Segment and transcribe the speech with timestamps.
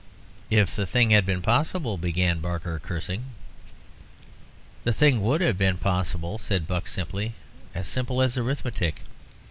[0.49, 3.23] "If the thing had been possible," began Barker, cursing.
[4.83, 7.35] "The thing would have been as possible," said Buck, simply,
[7.75, 9.03] "as simple as arithmetic.